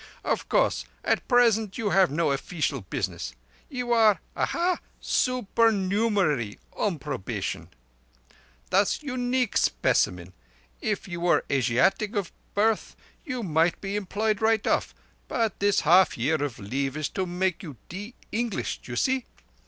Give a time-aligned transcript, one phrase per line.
[0.23, 3.35] Of course, at present, you have no offeecial business.
[3.69, 7.69] You are—ah ha!—supernumerary on probation.
[8.71, 10.33] Quite unique specimen.
[10.81, 14.95] If you were Asiatic of birth you might be employed right off;
[15.27, 19.25] but this half year of leave is to make you de Englishized, you see?